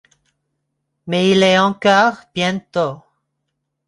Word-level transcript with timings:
Mais 1.05 1.29
il 1.29 1.43
est 1.43 1.59
encore 1.59 2.15
bien 2.33 2.57
tôt. 2.57 3.03